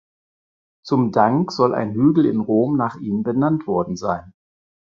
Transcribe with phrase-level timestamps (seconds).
[0.83, 4.33] Zum Dank soll ein Hügel in Rom nach ihm benannt worden sein.